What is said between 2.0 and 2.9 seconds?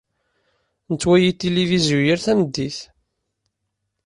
yal tameddit.